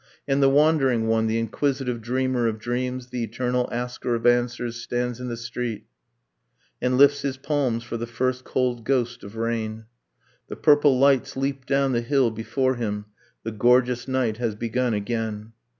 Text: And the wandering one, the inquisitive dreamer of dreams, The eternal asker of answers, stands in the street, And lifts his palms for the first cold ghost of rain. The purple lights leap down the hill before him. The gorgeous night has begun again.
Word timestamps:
And 0.27 0.41
the 0.41 0.49
wandering 0.49 1.05
one, 1.05 1.27
the 1.27 1.37
inquisitive 1.37 2.01
dreamer 2.01 2.47
of 2.47 2.57
dreams, 2.57 3.09
The 3.11 3.23
eternal 3.23 3.69
asker 3.71 4.15
of 4.15 4.25
answers, 4.25 4.77
stands 4.77 5.19
in 5.19 5.27
the 5.27 5.37
street, 5.37 5.85
And 6.81 6.97
lifts 6.97 7.21
his 7.21 7.37
palms 7.37 7.83
for 7.83 7.97
the 7.97 8.07
first 8.07 8.43
cold 8.43 8.83
ghost 8.83 9.23
of 9.23 9.35
rain. 9.35 9.85
The 10.47 10.55
purple 10.55 10.97
lights 10.97 11.37
leap 11.37 11.67
down 11.67 11.91
the 11.91 12.01
hill 12.01 12.31
before 12.31 12.77
him. 12.77 13.05
The 13.43 13.51
gorgeous 13.51 14.07
night 14.07 14.37
has 14.37 14.55
begun 14.55 14.95
again. 14.95 15.53